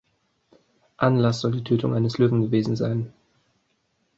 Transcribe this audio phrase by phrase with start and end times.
[0.97, 3.13] Anlass soll die Tötung eines Löwen gewesen sein.